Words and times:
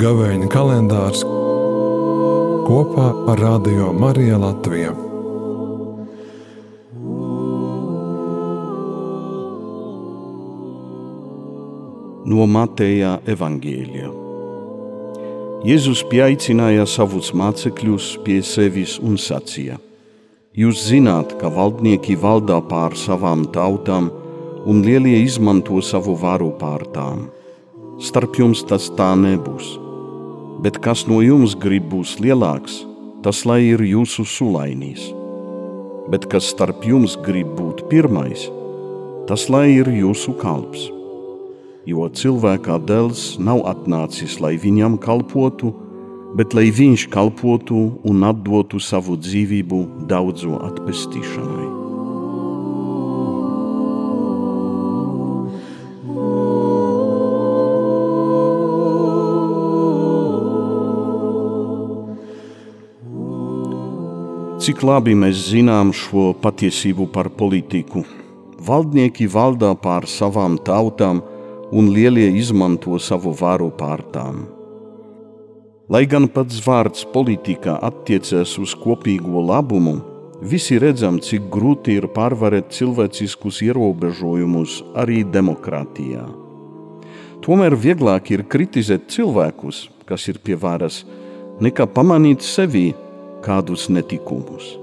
Gavēņa 0.00 0.46
kalendārs 0.48 1.24
kopā 2.64 3.08
ar 3.32 3.40
Radio 3.42 3.88
Mariju 3.92 4.38
Latviju. 4.38 4.92
No 12.30 12.46
Mateja 12.46 13.18
Evangelija. 13.26 14.12
Jēzus 15.66 16.04
pieaicināja 16.08 16.86
savus 16.86 17.34
mācekļus 17.34 18.12
pie 18.24 18.38
sevis 18.46 18.96
un 19.02 19.18
sacīja: 19.18 19.80
Jūs 20.56 20.86
zināt, 20.90 21.36
ka 21.38 21.48
valdnieki 21.52 22.16
valdā 22.18 22.60
pār 22.70 22.96
savām 22.98 23.44
tautām, 23.54 24.10
un 24.66 24.82
lielie 24.82 25.20
izmanto 25.22 25.78
savu 25.82 26.16
varu 26.18 26.50
pār 26.58 26.88
tām 26.94 27.28
starp 28.00 28.38
jums 28.40 28.62
tas 28.64 28.88
tā 28.96 29.12
nebūs. 29.18 29.74
Bet 30.64 30.78
kas 30.84 31.04
no 31.08 31.20
jums 31.20 31.52
grib 31.60 31.90
būt 31.92 32.20
lielāks, 32.24 32.80
tas 33.24 33.44
lai 33.48 33.60
ir 33.68 33.82
jūsu 33.84 34.24
sulainīs. 34.24 35.10
Bet 36.10 36.24
kas 36.32 36.48
starp 36.54 36.86
jums 36.88 37.18
grib 37.20 37.52
būt 37.58 37.84
pirmais, 37.92 38.46
tas 39.28 39.46
lai 39.52 39.66
ir 39.76 39.92
jūsu 39.92 40.34
kalps. 40.40 40.88
Jo 41.88 42.08
cilvēka 42.08 42.78
dēls 42.88 43.36
nav 43.40 43.62
atnācis, 43.68 44.38
lai 44.40 44.56
viņam 44.60 44.96
kalpotu, 45.00 45.74
bet 46.36 46.54
lai 46.54 46.70
viņš 46.70 47.08
kalpotu 47.10 47.80
un 48.06 48.24
atdotu 48.26 48.80
savu 48.82 49.16
dzīvību 49.18 49.82
daudzu 50.10 50.56
atpestīšanai. 50.70 51.68
Cik 64.60 64.82
labi 64.84 65.14
mēs 65.16 65.38
zinām 65.48 65.88
šo 65.96 66.34
patiesību 66.36 67.06
par 67.14 67.30
politiku. 67.32 68.04
Valdnieki 68.60 69.24
valdā 69.32 69.72
pār 69.72 70.04
savām 70.04 70.60
tautām, 70.60 71.24
un 71.72 71.88
lielie 71.94 72.28
izmanto 72.36 72.98
savu 73.00 73.32
varu 73.40 73.70
pār 73.72 74.04
tām. 74.12 74.59
Lai 75.90 76.04
gan 76.06 76.28
pats 76.30 76.60
vārds 76.62 77.02
politika 77.10 77.72
attiecas 77.82 78.52
uz 78.62 78.76
kopīgo 78.78 79.40
labumu, 79.42 79.96
visi 80.52 80.76
redzam, 80.78 81.16
cik 81.18 81.48
grūti 81.50 81.96
ir 81.98 82.06
pārvarēt 82.14 82.68
cilvēciskus 82.76 83.58
ierobežojumus 83.66 84.76
arī 85.02 85.24
demokrātijā. 85.26 86.22
Tomēr 87.42 87.74
vieglāk 87.74 88.30
ir 88.30 88.46
kritizēt 88.46 89.10
cilvēkus, 89.10 89.88
kas 90.06 90.28
ir 90.30 90.38
pie 90.38 90.54
varas, 90.54 91.02
nekā 91.58 91.88
pamanīt 91.90 92.46
sevi 92.46 92.92
kādus 93.42 93.90
netikumus. 93.90 94.76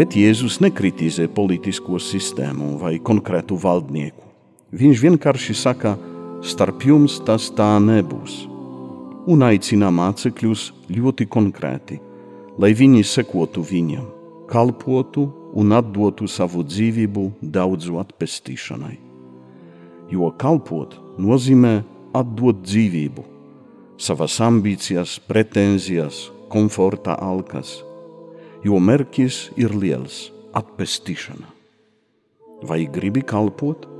Bet 0.00 0.16
Jēzus 0.16 0.62
nekritizē 0.64 1.28
politisko 1.28 2.00
sistēmu 2.00 2.78
vai 2.80 2.96
konkrētu 2.96 3.60
valdnieku. 3.60 4.23
Viņš 4.74 5.00
vienkārši 5.04 5.54
saka, 5.54 5.92
starp 6.42 6.82
jums 6.82 7.20
tas 7.22 7.44
tā 7.54 7.76
nebūs, 7.78 8.40
un 9.30 9.44
aicina 9.46 9.92
mācekļus 9.94 10.64
ļoti 10.90 11.28
konkrēti, 11.30 12.00
lai 12.58 12.72
viņi 12.74 13.04
sekotu 13.06 13.62
viņam, 13.62 14.08
kalpotu 14.50 15.28
un 15.54 15.76
atdotu 15.78 16.26
savu 16.26 16.64
dzīvību 16.66 17.28
daudzu 17.54 18.00
atpestīšanai. 18.02 18.96
Jo 20.10 20.32
kalpot 20.42 20.98
nozīmē 21.22 21.76
atdot 22.10 22.66
dzīvību, 22.66 23.22
savas 23.94 24.40
ambīcijas, 24.42 25.20
pretenzijas, 25.30 26.32
komforta 26.50 27.14
alkas, 27.14 27.76
jo 28.66 28.82
mērķis 28.82 29.52
ir 29.54 29.70
liels- 29.70 30.32
atpestīšana. 30.60 31.46
Vai 32.66 32.86
gribi 32.90 33.22
kalpot? 33.22 33.93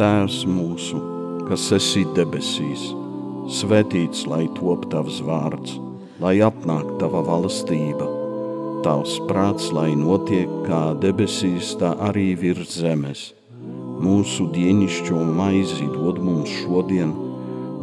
Tēvs 0.00 0.46
mūsu, 0.48 0.96
kas 1.44 1.66
esi 1.76 2.06
debesīs, 2.16 2.86
svētīts 3.52 4.22
lai 4.30 4.46
top 4.56 4.86
tavs 4.94 5.18
vārds, 5.26 5.74
lai 6.24 6.38
apnāk 6.46 6.94
tava 7.02 7.20
valstība. 7.26 8.06
Tavs 8.86 9.18
prāts, 9.28 9.66
lai 9.76 9.90
notiek 10.00 10.48
kā 10.64 10.94
debesīs, 11.02 11.74
tā 11.82 11.90
arī 12.06 12.30
virs 12.44 12.78
zemes. 12.80 13.26
Mūsu 14.00 14.46
dienascho 14.54 15.20
maizi 15.20 15.90
dod 15.92 16.22
mums 16.24 16.48
šodien, 16.62 17.12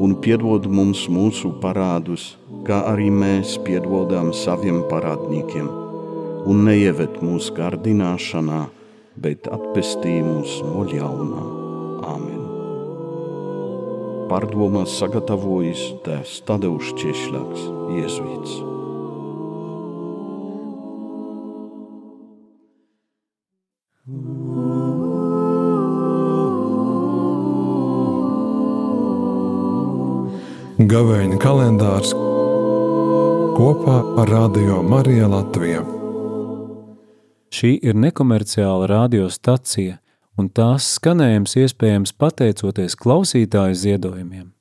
un 0.01 0.17
piedod 0.17 0.65
mums 0.65 1.05
mūsu 1.19 1.53
parādus, 1.61 2.31
kā 2.65 2.81
arī 2.95 3.11
mēs 3.13 3.59
piedodam 3.67 4.33
saviem 4.33 4.81
parādniekiem. 4.89 5.69
Un 6.49 6.65
neieved 6.65 7.21
mūsu 7.21 7.53
gardināšanā, 7.61 8.65
bet 9.21 9.53
atpestī 9.53 10.17
mūs 10.25 10.63
no 10.65 10.89
ļaunā. 10.89 11.56
Āmen. 12.07 12.43
Pārdomās 14.27 14.95
sagatavojis 14.99 15.83
tēvs 16.05 16.39
Tadeušs 16.47 16.95
Češļaks, 16.99 17.67
Jēzuīts. 17.97 18.55
Gavēņa 30.87 31.37
kalendārs 31.43 32.11
kopā 33.57 34.01
ar 34.21 34.31
Radio 34.31 34.81
Mariju 34.85 35.31
Latviju. 35.33 35.85
Šī 37.51 37.77
ir 37.81 37.95
nekomerciāla 37.99 38.91
radiostacija– 38.91 39.97
un 40.37 40.49
tās 40.49 40.93
skanējums 40.97 41.57
iespējams 41.63 42.13
pateicoties 42.21 42.97
klausītāju 42.99 43.81
ziedojumiem. 43.85 44.56